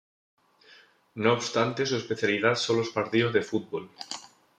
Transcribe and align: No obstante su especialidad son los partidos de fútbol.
No 1.13 1.31
obstante 1.31 1.85
su 1.85 1.95
especialidad 1.95 2.55
son 2.55 2.77
los 2.77 2.89
partidos 2.89 3.33
de 3.33 3.43
fútbol. 3.43 3.87